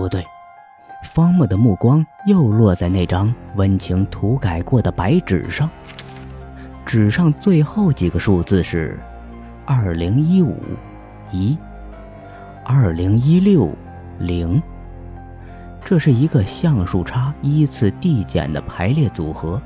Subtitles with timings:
[0.00, 0.26] 不对，
[1.02, 5.68] 方木的目光又落在那张温情涂改过的白纸上，
[6.86, 8.98] 纸上最后几个数字是
[9.66, 10.56] 二零一五
[11.30, 11.54] 一，
[12.64, 13.70] 二零一六
[14.18, 14.62] 零。
[15.84, 19.60] 这是一个项数差依次递减的排列组合。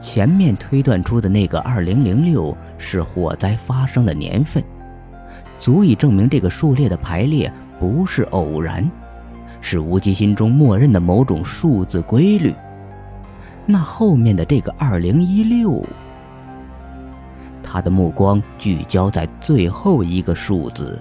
[0.00, 4.62] 前面推断出的那个二零零六是火灾发生的年份，
[5.58, 8.88] 足以证明这个数列的排列不是偶然，
[9.68, 12.54] 是无极心中默认的某种数字规律。
[13.66, 15.84] 那后面的这个二零一六，
[17.64, 20.96] 他的目光聚焦在最后一个数字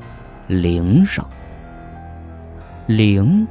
[0.47, 1.23] 零上，
[2.87, 3.45] 零。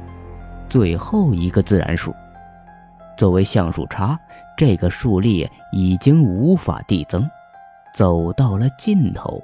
[0.67, 2.13] 最后一个自然数，
[3.17, 4.19] 作为项数差，
[4.57, 7.25] 这个数列已经无法递增，
[7.93, 9.41] 走到了尽头。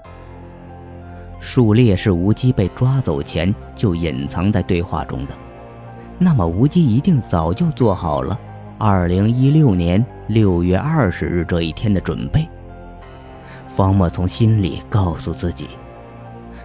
[1.39, 5.33] 数列是无机被抓走前就隐藏在对话中的，
[6.23, 8.39] 那么无机一定早就做好了
[8.77, 12.47] 二零一六年六月二十日这一天的准备。
[13.75, 15.67] 方墨从心里告诉自己，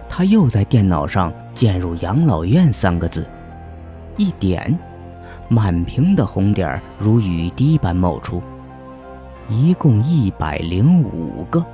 [0.07, 3.27] 他又在电脑上键入“养老院”三个字。
[4.15, 4.77] 一点，
[5.49, 8.39] 满屏的红点如雨滴般冒出，
[9.49, 11.65] 一共一百零五个。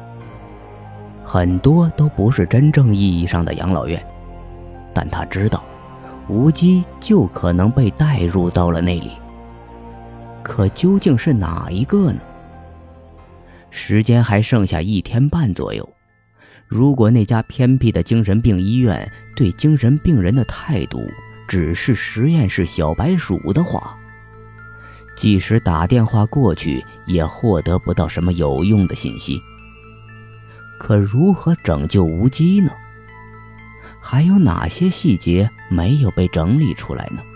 [1.26, 4.02] 很多都不是真正意义上的养老院，
[4.94, 5.62] 但他知道，
[6.28, 9.12] 无机就可能被带入到了那里。
[10.42, 12.20] 可究竟是哪一个呢？
[13.72, 15.88] 时间还剩下一天半左右，
[16.68, 21.00] 如果那家偏僻的精神病医院对精神病人的态度……
[21.46, 23.96] 只是实验室小白鼠的话，
[25.16, 29.40] 即使打电话过去，也获得不到什么有用的信息。
[30.80, 32.72] 可如何拯救无机呢？
[34.14, 37.33] 还有哪些细节没有被整理出来呢？